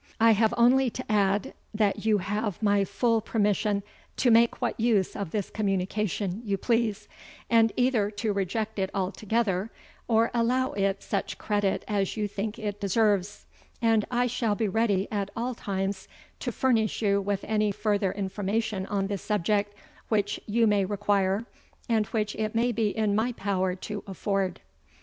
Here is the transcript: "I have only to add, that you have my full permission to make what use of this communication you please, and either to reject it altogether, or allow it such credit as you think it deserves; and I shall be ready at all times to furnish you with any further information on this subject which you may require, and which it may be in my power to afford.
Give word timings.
"I 0.19 0.31
have 0.31 0.51
only 0.57 0.89
to 0.89 1.11
add, 1.11 1.53
that 1.75 2.07
you 2.07 2.17
have 2.17 2.63
my 2.63 2.83
full 2.85 3.21
permission 3.21 3.83
to 4.17 4.31
make 4.31 4.59
what 4.59 4.79
use 4.79 5.15
of 5.15 5.29
this 5.29 5.51
communication 5.51 6.41
you 6.43 6.57
please, 6.57 7.07
and 7.51 7.71
either 7.77 8.09
to 8.09 8.33
reject 8.33 8.79
it 8.79 8.89
altogether, 8.95 9.69
or 10.07 10.31
allow 10.33 10.71
it 10.71 11.03
such 11.03 11.37
credit 11.37 11.85
as 11.87 12.17
you 12.17 12.27
think 12.27 12.57
it 12.57 12.81
deserves; 12.81 13.45
and 13.79 14.03
I 14.09 14.25
shall 14.25 14.55
be 14.55 14.67
ready 14.67 15.07
at 15.11 15.29
all 15.35 15.53
times 15.53 16.07
to 16.39 16.51
furnish 16.51 17.03
you 17.03 17.21
with 17.21 17.43
any 17.43 17.71
further 17.71 18.11
information 18.11 18.87
on 18.87 19.05
this 19.05 19.21
subject 19.21 19.75
which 20.09 20.39
you 20.47 20.65
may 20.65 20.83
require, 20.83 21.45
and 21.87 22.07
which 22.07 22.33
it 22.37 22.55
may 22.55 22.71
be 22.71 22.89
in 22.89 23.13
my 23.13 23.33
power 23.33 23.75
to 23.75 24.03
afford. 24.07 24.61